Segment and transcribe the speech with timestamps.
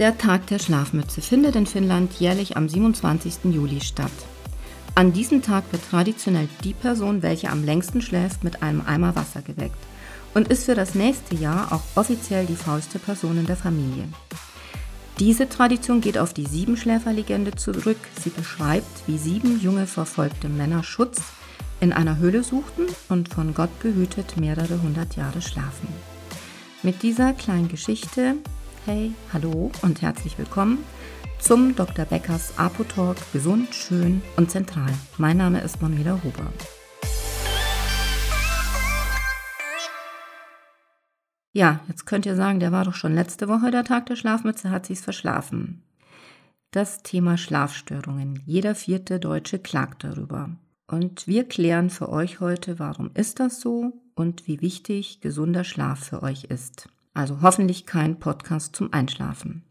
[0.00, 3.52] Der Tag der Schlafmütze findet in Finnland jährlich am 27.
[3.52, 4.10] Juli statt.
[4.94, 9.42] An diesem Tag wird traditionell die Person, welche am längsten schläft, mit einem Eimer Wasser
[9.42, 9.76] geweckt
[10.32, 14.08] und ist für das nächste Jahr auch offiziell die faulste Person in der Familie.
[15.18, 17.98] Diese Tradition geht auf die Siebenschläferlegende zurück.
[18.18, 21.20] Sie beschreibt, wie sieben junge verfolgte Männer Schutz
[21.80, 25.88] in einer Höhle suchten und von Gott behütet mehrere hundert Jahre schlafen.
[26.82, 28.36] Mit dieser kleinen Geschichte,
[28.86, 30.84] hey, hallo und herzlich willkommen
[31.38, 32.04] zum Dr.
[32.04, 34.92] Beckers Apotalk Gesund, Schön und Zentral.
[35.18, 36.52] Mein Name ist Manuela Huber.
[41.52, 44.70] Ja, jetzt könnt ihr sagen, der war doch schon letzte Woche der Tag der Schlafmütze,
[44.70, 45.82] hat sich's verschlafen.
[46.70, 48.42] Das Thema Schlafstörungen.
[48.46, 50.50] Jeder vierte Deutsche klagt darüber.
[50.86, 56.04] Und wir klären für euch heute, warum ist das so und wie wichtig gesunder Schlaf
[56.04, 56.88] für euch ist.
[57.14, 59.64] Also hoffentlich kein Podcast zum Einschlafen.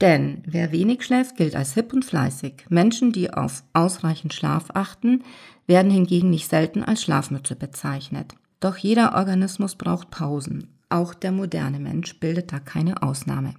[0.00, 2.66] Denn wer wenig schläft, gilt als hip und fleißig.
[2.68, 5.22] Menschen, die auf ausreichend Schlaf achten,
[5.66, 8.34] werden hingegen nicht selten als Schlafmütze bezeichnet.
[8.60, 10.78] Doch jeder Organismus braucht Pausen.
[10.88, 13.54] Auch der moderne Mensch bildet da keine Ausnahme.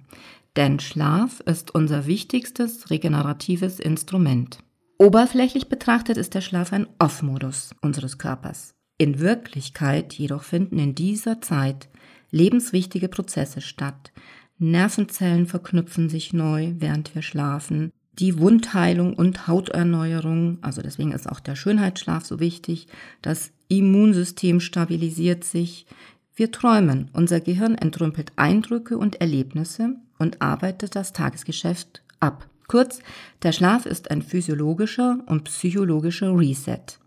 [0.56, 4.58] Denn Schlaf ist unser wichtigstes regeneratives Instrument.
[4.98, 8.74] Oberflächlich betrachtet ist der Schlaf ein Off-Modus unseres Körpers.
[8.98, 11.88] In Wirklichkeit jedoch finden in dieser Zeit
[12.36, 14.12] lebenswichtige Prozesse statt.
[14.58, 17.90] Nervenzellen verknüpfen sich neu, während wir schlafen.
[18.18, 22.86] Die Wundheilung und Hauterneuerung, also deswegen ist auch der Schönheitsschlaf so wichtig.
[23.20, 25.86] Das Immunsystem stabilisiert sich.
[26.34, 32.48] Wir träumen, unser Gehirn entrümpelt Eindrücke und Erlebnisse und arbeitet das Tagesgeschäft ab.
[32.68, 33.00] Kurz,
[33.42, 36.98] der Schlaf ist ein physiologischer und psychologischer Reset.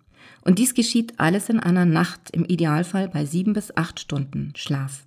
[0.42, 5.06] Und dies geschieht alles in einer Nacht, im Idealfall bei sieben bis acht Stunden Schlaf.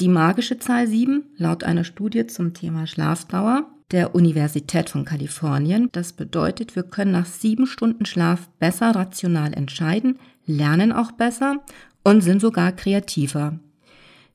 [0.00, 6.14] Die magische Zahl sieben, laut einer Studie zum Thema Schlafdauer der Universität von Kalifornien, das
[6.14, 11.62] bedeutet, wir können nach sieben Stunden Schlaf besser rational entscheiden, lernen auch besser
[12.02, 13.58] und sind sogar kreativer.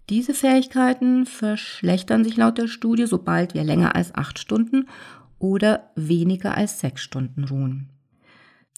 [0.09, 4.87] Diese Fähigkeiten verschlechtern sich laut der Studie, sobald wir länger als acht Stunden
[5.39, 7.89] oder weniger als sechs Stunden ruhen.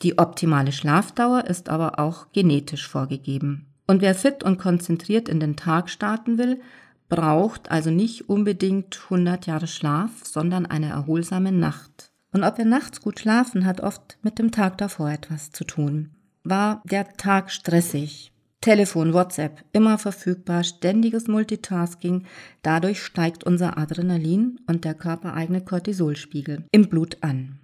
[0.01, 3.67] Die optimale Schlafdauer ist aber auch genetisch vorgegeben.
[3.91, 6.61] Und wer fit und konzentriert in den Tag starten will,
[7.09, 12.13] braucht also nicht unbedingt 100 Jahre Schlaf, sondern eine erholsame Nacht.
[12.31, 16.11] Und ob wir nachts gut schlafen, hat oft mit dem Tag davor etwas zu tun.
[16.45, 18.31] War der Tag stressig,
[18.61, 22.23] Telefon, WhatsApp, immer verfügbar, ständiges Multitasking.
[22.61, 27.59] Dadurch steigt unser Adrenalin und der körpereigene Cortisolspiegel im Blut an.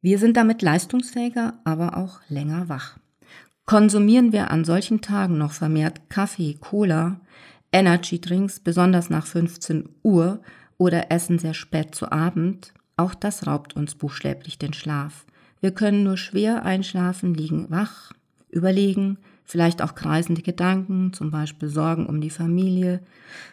[0.00, 2.98] Wir sind damit leistungsfähiger, aber auch länger wach.
[3.72, 7.22] Konsumieren wir an solchen Tagen noch vermehrt Kaffee, Cola,
[7.72, 10.42] Energy Drinks, besonders nach 15 Uhr
[10.76, 15.24] oder essen sehr spät zu Abend, auch das raubt uns buchstäblich den Schlaf.
[15.62, 18.12] Wir können nur schwer einschlafen, liegen wach,
[18.50, 19.16] überlegen,
[19.46, 23.00] vielleicht auch kreisende Gedanken, zum Beispiel Sorgen um die Familie,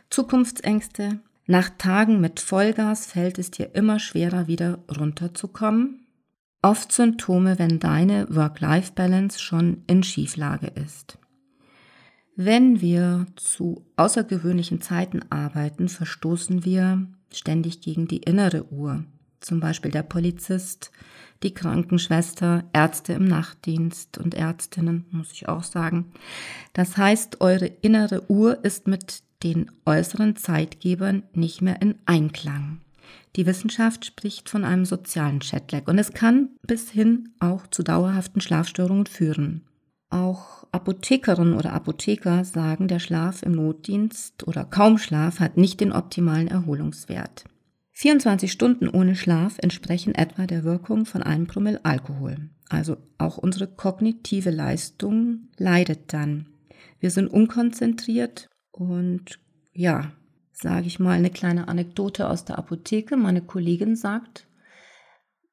[0.09, 1.19] Zukunftsängste.
[1.47, 5.98] Nach Tagen mit Vollgas fällt es dir immer schwerer, wieder runterzukommen.
[6.61, 11.17] Oft Symptome, wenn deine Work-Life-Balance schon in Schieflage ist.
[12.35, 19.05] Wenn wir zu außergewöhnlichen Zeiten arbeiten, verstoßen wir ständig gegen die innere Uhr.
[19.39, 20.91] Zum Beispiel der Polizist,
[21.43, 26.11] die Krankenschwester, Ärzte im Nachtdienst und Ärztinnen, muss ich auch sagen.
[26.73, 32.81] Das heißt, eure innere Uhr ist mit den äußeren Zeitgebern nicht mehr in Einklang.
[33.35, 38.41] Die Wissenschaft spricht von einem sozialen Chatlag und es kann bis hin auch zu dauerhaften
[38.41, 39.65] Schlafstörungen führen.
[40.09, 45.91] Auch Apothekerinnen oder Apotheker sagen, der Schlaf im Notdienst oder kaum Schlaf hat nicht den
[45.91, 47.45] optimalen Erholungswert.
[47.91, 52.49] 24 Stunden ohne Schlaf entsprechen etwa der Wirkung von einem Promille Alkohol.
[52.69, 56.47] Also auch unsere kognitive Leistung leidet dann.
[56.99, 59.39] Wir sind unkonzentriert und
[59.73, 60.11] ja,
[60.61, 63.15] sage ich mal eine kleine Anekdote aus der Apotheke.
[63.15, 64.47] Meine Kollegin sagt,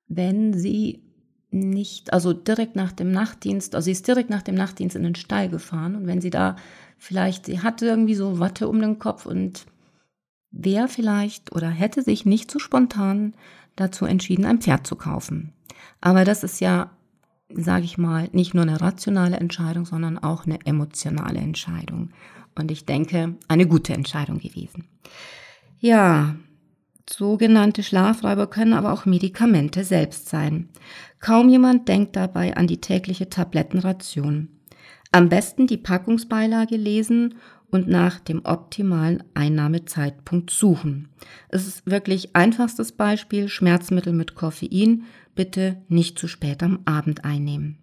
[0.08, 1.02] wenn sie
[1.50, 5.14] nicht, also direkt nach dem Nachtdienst, also sie ist direkt nach dem Nachtdienst in den
[5.14, 6.56] Stall gefahren und wenn sie da
[6.98, 9.66] vielleicht, sie hatte irgendwie so Watte um den Kopf und
[10.50, 13.34] wer vielleicht oder hätte sich nicht so spontan
[13.76, 15.52] dazu entschieden, ein Pferd zu kaufen.
[16.00, 16.90] Aber das ist ja,
[17.54, 22.10] sage ich mal, nicht nur eine rationale Entscheidung, sondern auch eine emotionale Entscheidung.
[22.58, 24.88] Und ich denke, eine gute Entscheidung gewesen.
[25.78, 26.36] Ja,
[27.08, 30.68] sogenannte Schlafräuber können aber auch Medikamente selbst sein.
[31.20, 34.48] Kaum jemand denkt dabei an die tägliche Tablettenration.
[35.12, 37.36] Am besten die Packungsbeilage lesen
[37.70, 41.08] und nach dem optimalen Einnahmezeitpunkt suchen.
[41.48, 45.04] Es ist wirklich einfachstes Beispiel, Schmerzmittel mit Koffein
[45.34, 47.78] bitte nicht zu spät am Abend einnehmen.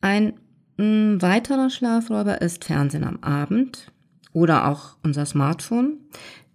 [0.00, 0.34] Ein
[0.76, 3.90] mm, weiterer Schlafräuber ist Fernsehen am Abend
[4.32, 5.98] oder auch unser Smartphone,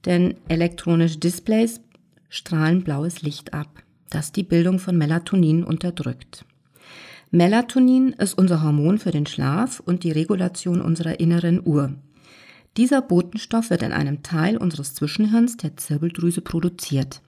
[0.05, 1.81] denn elektronische Displays
[2.29, 6.45] strahlen blaues Licht ab, das die Bildung von Melatonin unterdrückt.
[7.31, 11.93] Melatonin ist unser Hormon für den Schlaf und die Regulation unserer inneren Uhr.
[12.77, 17.21] Dieser Botenstoff wird in einem Teil unseres Zwischenhirns, der Zirbeldrüse, produziert.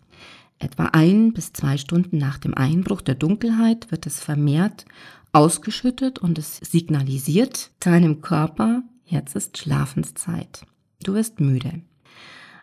[0.57, 4.85] Etwa ein bis zwei Stunden nach dem Einbruch der Dunkelheit wird es vermehrt
[5.33, 10.65] ausgeschüttet und es signalisiert deinem Körper, jetzt ist Schlafenszeit.
[11.03, 11.81] Du wirst müde.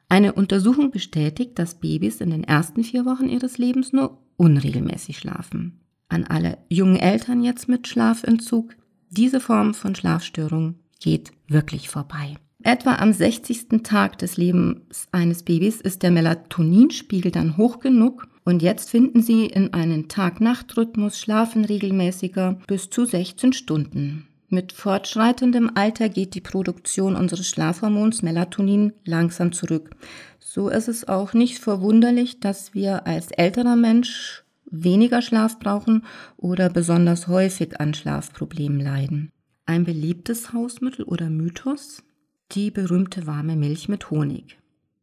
[0.08, 5.80] Eine Untersuchung bestätigt, dass Babys in den ersten vier Wochen ihres Lebens nur unregelmäßig schlafen.
[6.08, 8.76] An alle jungen Eltern jetzt mit Schlafentzug,
[9.08, 12.36] diese Form von Schlafstörung geht wirklich vorbei.
[12.62, 13.82] Etwa am 60.
[13.82, 19.46] Tag des Lebens eines Babys ist der Melatoninspiegel dann hoch genug und jetzt finden Sie
[19.46, 24.28] in einen Tag-Nacht-Rhythmus schlafen regelmäßiger bis zu 16 Stunden.
[24.54, 29.96] Mit fortschreitendem Alter geht die Produktion unseres Schlafhormons Melatonin langsam zurück.
[30.40, 36.04] So ist es auch nicht verwunderlich, dass wir als älterer Mensch weniger Schlaf brauchen
[36.36, 39.32] oder besonders häufig an Schlafproblemen leiden.
[39.64, 42.02] Ein beliebtes Hausmittel oder Mythos?
[42.50, 44.58] Die berühmte warme Milch mit Honig.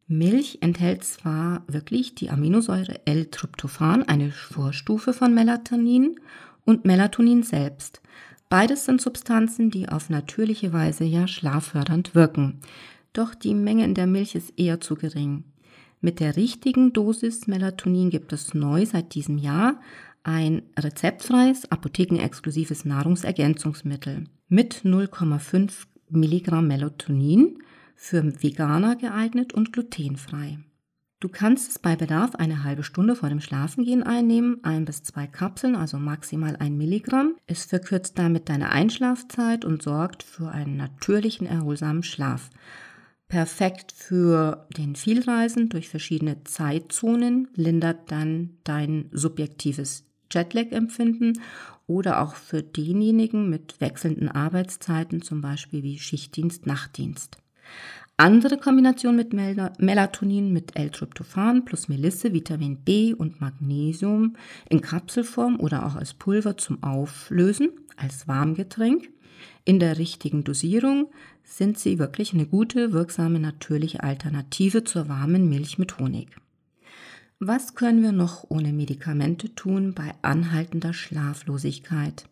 [0.06, 6.20] Milch enthält zwar wirklich die Aminosäure L-Tryptophan, eine Vorstufe von Melatonin,
[6.64, 8.00] und Melatonin selbst,
[8.50, 12.58] Beides sind Substanzen, die auf natürliche Weise ja schlaffördernd wirken.
[13.12, 15.44] Doch die Menge in der Milch ist eher zu gering.
[16.00, 19.80] Mit der richtigen Dosis Melatonin gibt es neu seit diesem Jahr
[20.24, 27.62] ein rezeptfreies, apothekenexklusives Nahrungsergänzungsmittel mit 0,5 Milligramm Melatonin
[27.94, 30.58] für Veganer geeignet und glutenfrei.
[31.20, 35.26] Du kannst es bei Bedarf eine halbe Stunde vor dem Schlafengehen einnehmen, ein bis zwei
[35.26, 37.36] Kapseln, also maximal ein Milligramm.
[37.46, 42.48] Es verkürzt damit deine Einschlafzeit und sorgt für einen natürlichen, erholsamen Schlaf.
[43.28, 51.38] Perfekt für den Vielreisen durch verschiedene Zeitzonen, lindert dann dein subjektives Jetlag-Empfinden
[51.86, 57.36] oder auch für denjenigen mit wechselnden Arbeitszeiten, zum Beispiel wie Schichtdienst, Nachtdienst.
[58.20, 64.36] Andere Kombination mit Mel Melatonin mit L-Tryptophan plus Melisse, Vitamin B und Magnesium
[64.68, 69.08] in Kapselform oder auch als Pulver zum Auflösen, als Warmgetränk.
[69.64, 71.10] In der richtigen Dosierung
[71.44, 76.28] sind sie wirklich eine gute, wirksame, natürliche Alternative zur warmen Milch mit Honig.
[77.38, 82.24] Was können wir noch ohne Medikamente tun bei anhaltender Schlaflosigkeit?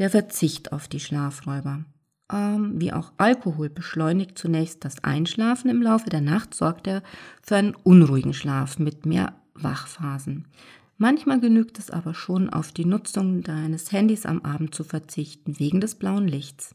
[0.00, 1.84] Der Verzicht auf die Schlafräuber
[2.32, 7.02] ähm, wie auch Alkohol beschleunigt zunächst das Einschlafen im Laufe der Nacht, sorgt er
[7.42, 10.46] für einen unruhigen Schlaf mit mehr Wachphasen.
[10.96, 15.80] Manchmal genügt es aber schon, auf die Nutzung deines Handys am Abend zu verzichten, wegen
[15.80, 16.74] des blauen Lichts.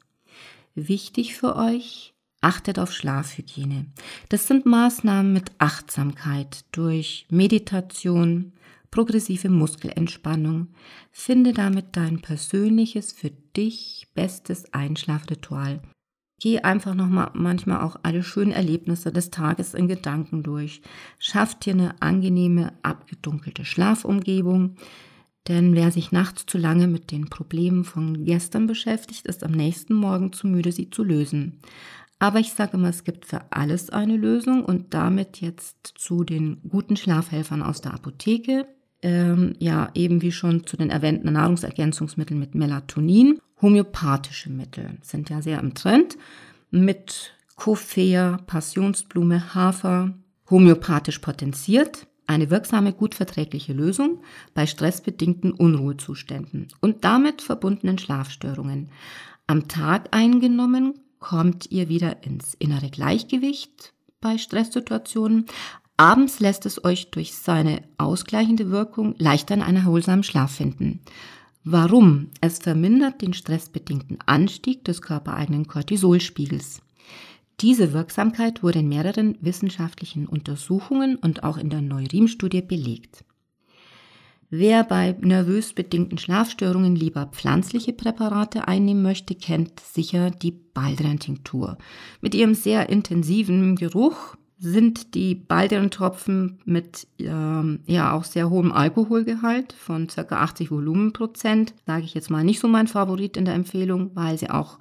[0.75, 3.85] Wichtig für euch, achtet auf Schlafhygiene.
[4.29, 8.53] Das sind Maßnahmen mit Achtsamkeit durch Meditation,
[8.91, 10.69] progressive Muskelentspannung.
[11.11, 15.81] Finde damit dein persönliches, für dich bestes Einschlafritual.
[16.39, 20.81] Geh einfach nochmal manchmal auch alle schönen Erlebnisse des Tages in Gedanken durch.
[21.17, 24.75] Schaff dir eine angenehme, abgedunkelte Schlafumgebung.
[25.49, 29.93] Denn wer sich nachts zu lange mit den Problemen von gestern beschäftigt, ist am nächsten
[29.93, 31.59] Morgen zu müde, sie zu lösen.
[32.19, 36.61] Aber ich sage immer, es gibt für alles eine Lösung und damit jetzt zu den
[36.69, 38.67] guten Schlafhelfern aus der Apotheke
[39.01, 43.39] ähm, ja eben wie schon zu den erwähnten Nahrungsergänzungsmitteln mit Melatonin.
[43.61, 46.17] Homöopathische Mittel sind ja sehr im Trend
[46.71, 50.13] mit Coffea, Passionsblume, Hafer,
[50.49, 52.07] homöopathisch potenziert.
[52.27, 54.21] Eine wirksame, gut verträgliche Lösung
[54.53, 58.91] bei stressbedingten Unruhezuständen und damit verbundenen Schlafstörungen.
[59.47, 65.45] Am Tag eingenommen kommt ihr wieder ins innere Gleichgewicht bei Stresssituationen,
[65.99, 71.01] Abends lässt es euch durch seine ausgleichende Wirkung leichter in einen erholsamen Schlaf finden.
[71.65, 72.29] Warum?
[72.39, 76.81] Es vermindert den stressbedingten Anstieg des körpereigenen Cortisolspiegels.
[77.59, 83.25] Diese Wirksamkeit wurde in mehreren wissenschaftlichen Untersuchungen und auch in der Neurim-Studie belegt.
[84.49, 91.77] Wer bei nervös bedingten Schlafstörungen lieber pflanzliche Präparate einnehmen möchte, kennt sicher die Baldrian-Tinktur.
[92.21, 99.71] Mit ihrem sehr intensiven Geruch sind die Baldrian-Tropfen mit ähm, ja auch sehr hohem Alkoholgehalt
[99.73, 100.21] von ca.
[100.21, 104.49] 80 Volumenprozent, sage ich jetzt mal nicht so mein Favorit in der Empfehlung, weil sie
[104.49, 104.77] auch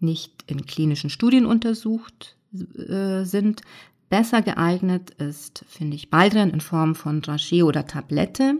[0.00, 3.62] nicht in klinischen Studien untersucht äh, sind.
[4.10, 8.56] Besser geeignet ist, finde ich, Baldrian in Form von Dragé oder Tablette,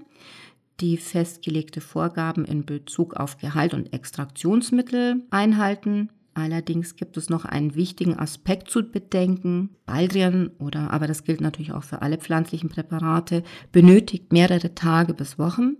[0.81, 6.09] die festgelegte Vorgaben in Bezug auf Gehalt und Extraktionsmittel einhalten.
[6.35, 9.71] Allerdings gibt es noch einen wichtigen Aspekt zu bedenken.
[9.85, 15.39] Baldrian oder, aber das gilt natürlich auch für alle pflanzlichen Präparate, benötigt mehrere Tage bis
[15.39, 15.77] Wochen,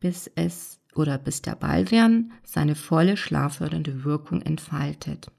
[0.00, 5.30] bis es oder bis der Baldrian seine volle schlaffördernde Wirkung entfaltet.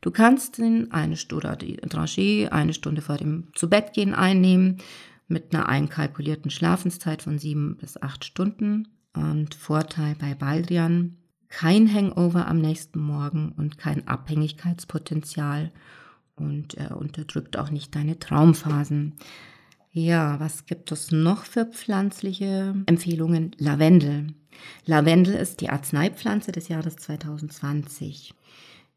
[0.00, 4.78] Du kannst ihn eine Stunde Dragé eine Stunde vor dem Zubettgehen einnehmen
[5.28, 8.88] mit einer einkalkulierten Schlafenszeit von sieben bis acht Stunden.
[9.14, 11.18] Und Vorteil bei Baldrian,
[11.52, 15.70] kein Hangover am nächsten Morgen und kein Abhängigkeitspotenzial
[16.34, 19.14] und er unterdrückt auch nicht deine Traumphasen.
[19.92, 23.54] Ja, was gibt es noch für pflanzliche Empfehlungen?
[23.58, 24.28] Lavendel.
[24.86, 28.32] Lavendel ist die Arzneipflanze des Jahres 2020.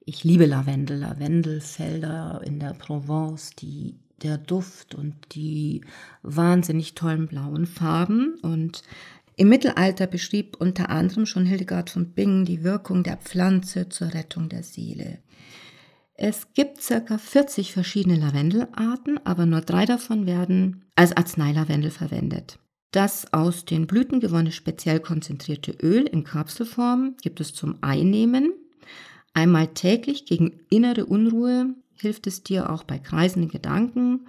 [0.06, 5.82] Ich liebe Lavendel, Lavendelfelder in der Provence, die, der Duft und die
[6.24, 8.36] wahnsinnig tollen blauen Farben.
[8.42, 8.82] Und
[9.38, 14.50] im Mittelalter beschrieb unter anderem schon Hildegard von Bingen die Wirkung der Pflanze zur Rettung
[14.50, 15.20] der Seele.
[16.14, 22.58] Es gibt circa 40 verschiedene Lavendelarten, aber nur drei davon werden als Arzneilavendel verwendet.
[22.92, 28.54] Das aus den Blüten gewonnene speziell konzentrierte Öl in Kapselform gibt es zum Einnehmen.
[29.34, 34.28] Einmal täglich gegen innere Unruhe hilft es dir auch bei kreisenden Gedanken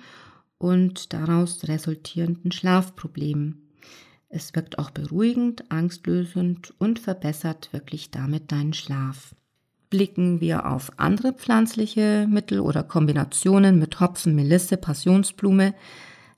[0.59, 3.66] und daraus resultierenden Schlafproblemen.
[4.29, 9.35] Es wirkt auch beruhigend, angstlösend und verbessert wirklich damit deinen Schlaf.
[9.89, 15.75] Blicken wir auf andere pflanzliche Mittel oder Kombinationen mit Hopfen, Melisse, Passionsblume,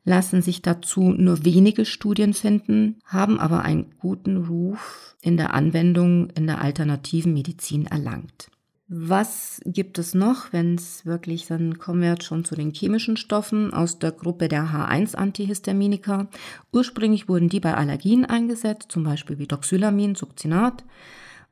[0.04, 6.30] lassen sich dazu nur wenige Studien finden, haben aber einen guten Ruf in der Anwendung
[6.30, 8.50] in der alternativen Medizin erlangt.
[8.90, 13.18] Was gibt es noch, wenn es wirklich, dann kommen wir jetzt schon zu den chemischen
[13.18, 16.28] Stoffen aus der Gruppe der H1-Antihistaminika.
[16.72, 20.84] Ursprünglich wurden die bei Allergien eingesetzt, zum Beispiel wie Doxylamin, Succinat.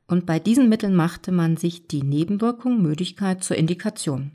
[0.07, 4.31] Und bei diesen Mitteln machte man sich die Nebenwirkung Müdigkeit zur Indikation.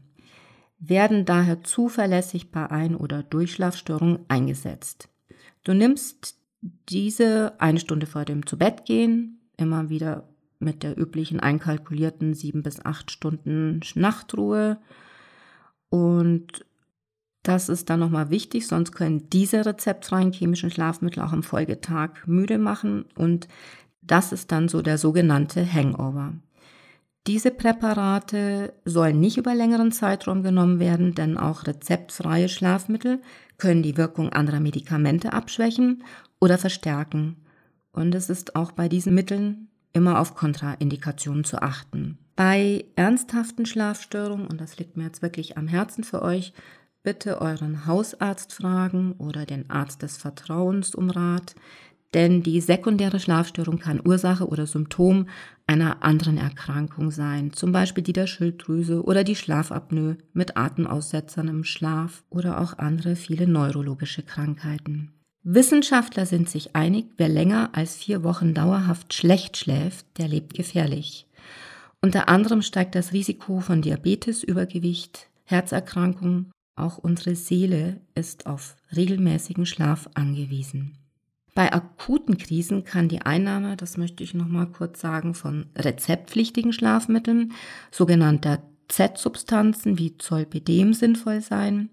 [0.78, 5.10] Werden daher zuverlässig bei Ein- oder Durchschlafstörungen eingesetzt.
[5.64, 6.36] Du nimmst
[6.90, 10.31] diese eine Stunde vor dem Zubettgehen immer wieder
[10.62, 14.78] mit der üblichen einkalkulierten sieben bis acht Stunden Nachtruhe.
[15.90, 16.66] Und
[17.44, 22.58] das ist dann nochmal wichtig, sonst können diese rezeptfreien chemischen Schlafmittel auch am Folgetag müde
[22.58, 23.48] machen und
[24.02, 26.34] das ist dann so der sogenannte Hangover.
[27.28, 33.22] Diese Präparate sollen nicht über längeren Zeitraum genommen werden, denn auch rezeptfreie Schlafmittel
[33.58, 36.04] können die Wirkung anderer Medikamente abschwächen
[36.40, 37.38] oder verstärken.
[37.92, 42.18] Und es ist auch bei diesen Mitteln immer auf Kontraindikationen zu achten.
[42.36, 46.54] Bei ernsthaften Schlafstörungen, und das liegt mir jetzt wirklich am Herzen für euch,
[47.04, 51.56] bitte euren Hausarzt fragen oder den Arzt des Vertrauens um Rat,
[52.14, 55.28] denn die sekundäre Schlafstörung kann Ursache oder Symptom
[55.66, 61.64] einer anderen Erkrankung sein, zum Beispiel die der Schilddrüse oder die Schlafapnoe mit Atemaussetzern im
[61.64, 65.14] Schlaf oder auch andere viele neurologische Krankheiten.
[65.44, 71.26] Wissenschaftler sind sich einig, wer länger als vier Wochen dauerhaft schlecht schläft, der lebt gefährlich.
[72.00, 76.52] Unter anderem steigt das Risiko von Diabetes, Übergewicht, Herzerkrankungen.
[76.76, 80.94] Auch unsere Seele ist auf regelmäßigen Schlaf angewiesen.
[81.54, 86.72] Bei akuten Krisen kann die Einnahme, das möchte ich noch mal kurz sagen, von rezeptpflichtigen
[86.72, 87.52] Schlafmitteln,
[87.92, 91.90] sogenannter Z-Substanzen wie Zolpidem sinnvoll sein.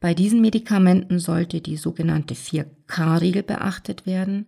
[0.00, 4.46] Bei diesen Medikamenten sollte die sogenannte 4K-Regel beachtet werden,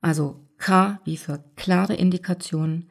[0.00, 2.86] also K wie für klare Indikation,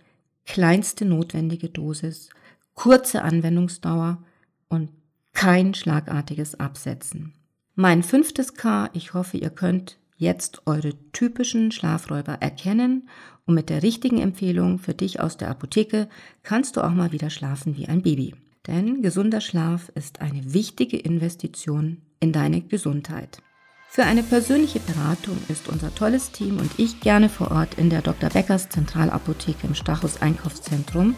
[0.46, 2.30] kleinste notwendige Dosis,
[2.74, 4.24] kurze Anwendungsdauer
[4.70, 4.90] und
[5.34, 7.34] kein schlagartiges Absetzen.
[7.76, 13.08] Mein fünftes K, ich hoffe, ihr könnt jetzt eure typischen Schlafräuber erkennen
[13.46, 16.10] und mit der richtigen Empfehlung für dich aus der Apotheke
[16.44, 18.36] kannst du auch mal wieder schlafen wie ein Baby.
[18.68, 23.42] Denn gesunder Schlaf ist eine wichtige Investition in deine Gesundheit.
[23.90, 28.02] Für eine persönliche Beratung ist unser tolles Team und ich gerne vor Ort in der
[28.02, 28.30] Dr.
[28.30, 31.16] Beckers Zentralapotheke im Stachus Einkaufszentrum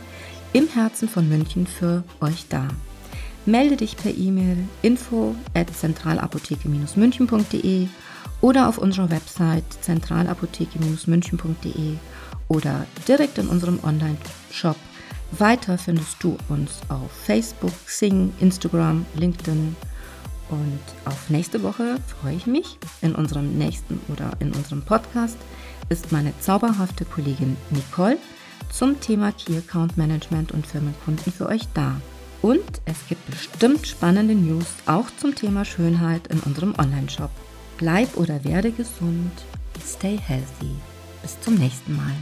[0.54, 2.68] im Herzen von München für euch da.
[3.46, 7.88] Melde dich per E-Mail info at zentralapotheke-münchen.de
[8.42, 11.96] oder auf unserer Website zentralapotheke-münchen.de
[12.48, 14.78] oder direkt in unserem Online-Shop.
[15.32, 19.76] Weiter findest du uns auf Facebook, Sing, Instagram, LinkedIn
[20.50, 22.78] und auf nächste Woche freue ich mich.
[23.02, 25.38] In unserem nächsten oder in unserem Podcast
[25.90, 28.18] ist meine zauberhafte Kollegin Nicole
[28.72, 32.02] zum Thema Key Account Management und Firmenkunden für euch da.
[32.42, 37.32] Und es gibt bestimmt spannende News auch zum Thema Schönheit in unserem Online-Shop.
[37.78, 39.32] Bleib oder werde gesund.
[39.86, 40.76] Stay healthy.
[41.22, 42.16] Bis zum nächsten Mal.